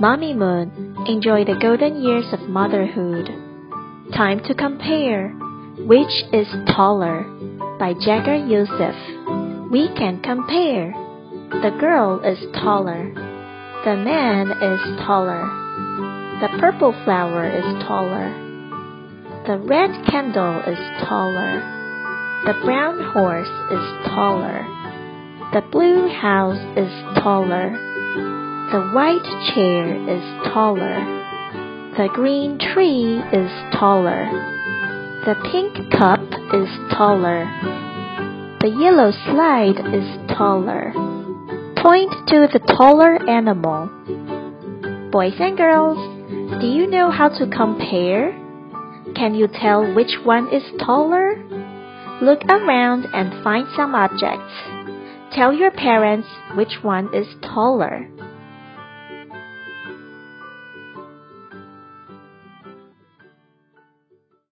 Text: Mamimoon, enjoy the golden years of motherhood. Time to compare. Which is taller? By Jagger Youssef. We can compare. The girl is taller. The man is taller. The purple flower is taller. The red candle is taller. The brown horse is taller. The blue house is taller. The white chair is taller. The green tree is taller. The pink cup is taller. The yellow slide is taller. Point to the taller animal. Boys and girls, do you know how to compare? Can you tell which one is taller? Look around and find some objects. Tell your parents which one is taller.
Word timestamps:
Mamimoon, 0.00 1.06
enjoy 1.08 1.44
the 1.44 1.54
golden 1.62 2.02
years 2.02 2.26
of 2.32 2.40
motherhood. 2.48 3.30
Time 4.12 4.40
to 4.42 4.52
compare. 4.52 5.28
Which 5.86 6.10
is 6.32 6.48
taller? 6.74 7.22
By 7.78 7.94
Jagger 8.04 8.34
Youssef. 8.34 9.70
We 9.70 9.86
can 9.94 10.20
compare. 10.20 10.90
The 11.62 11.76
girl 11.78 12.20
is 12.24 12.38
taller. 12.54 13.14
The 13.84 13.94
man 13.94 14.50
is 14.50 14.80
taller. 15.06 15.46
The 16.40 16.58
purple 16.58 16.92
flower 17.04 17.48
is 17.48 17.86
taller. 17.86 18.34
The 19.46 19.58
red 19.58 19.90
candle 20.10 20.58
is 20.66 21.06
taller. 21.06 21.62
The 22.46 22.54
brown 22.64 23.00
horse 23.12 23.46
is 23.70 24.08
taller. 24.10 24.66
The 25.52 25.62
blue 25.70 26.08
house 26.08 26.58
is 26.76 26.90
taller. 27.22 27.93
The 28.72 28.80
white 28.92 29.22
chair 29.52 29.94
is 30.08 30.52
taller. 30.52 31.22
The 31.96 32.08
green 32.12 32.58
tree 32.58 33.20
is 33.32 33.50
taller. 33.78 34.26
The 35.24 35.36
pink 35.52 35.92
cup 35.92 36.20
is 36.52 36.68
taller. 36.90 37.44
The 38.60 38.68
yellow 38.68 39.12
slide 39.12 39.78
is 39.94 40.08
taller. 40.36 40.92
Point 41.76 42.10
to 42.28 42.48
the 42.50 42.58
taller 42.76 43.22
animal. 43.28 43.90
Boys 45.12 45.34
and 45.38 45.56
girls, 45.56 45.98
do 46.60 46.66
you 46.66 46.86
know 46.88 47.10
how 47.10 47.28
to 47.28 47.46
compare? 47.46 48.32
Can 49.14 49.34
you 49.34 49.46
tell 49.46 49.94
which 49.94 50.16
one 50.24 50.48
is 50.52 50.64
taller? 50.80 51.36
Look 52.22 52.42
around 52.48 53.06
and 53.12 53.44
find 53.44 53.68
some 53.76 53.94
objects. 53.94 54.54
Tell 55.34 55.52
your 55.52 55.70
parents 55.70 56.28
which 56.56 56.82
one 56.82 57.14
is 57.14 57.26
taller. 57.42 58.08